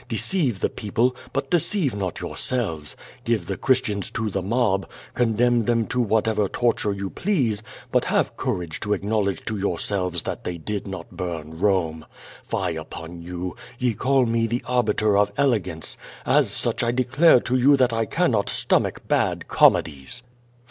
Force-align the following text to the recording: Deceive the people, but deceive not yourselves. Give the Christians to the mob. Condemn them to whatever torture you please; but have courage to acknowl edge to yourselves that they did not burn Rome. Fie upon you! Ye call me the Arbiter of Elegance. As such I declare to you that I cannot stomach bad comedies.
Deceive 0.09 0.61
the 0.61 0.69
people, 0.71 1.15
but 1.31 1.51
deceive 1.51 1.95
not 1.95 2.21
yourselves. 2.21 2.95
Give 3.23 3.45
the 3.45 3.55
Christians 3.55 4.09
to 4.09 4.31
the 4.31 4.41
mob. 4.41 4.89
Condemn 5.13 5.65
them 5.65 5.85
to 5.89 6.01
whatever 6.01 6.47
torture 6.49 6.91
you 6.91 7.11
please; 7.11 7.61
but 7.91 8.05
have 8.05 8.35
courage 8.35 8.79
to 8.79 8.95
acknowl 8.97 9.31
edge 9.31 9.45
to 9.45 9.59
yourselves 9.59 10.23
that 10.23 10.43
they 10.43 10.57
did 10.57 10.87
not 10.87 11.11
burn 11.11 11.59
Rome. 11.59 12.07
Fie 12.47 12.71
upon 12.77 13.21
you! 13.21 13.55
Ye 13.77 13.93
call 13.93 14.25
me 14.25 14.47
the 14.47 14.63
Arbiter 14.67 15.15
of 15.15 15.31
Elegance. 15.37 15.99
As 16.25 16.49
such 16.49 16.81
I 16.81 16.89
declare 16.89 17.39
to 17.41 17.55
you 17.55 17.77
that 17.77 17.93
I 17.93 18.05
cannot 18.07 18.49
stomach 18.49 19.07
bad 19.07 19.47
comedies. 19.47 20.23